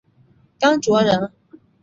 [0.57, 1.31] 甘卓人。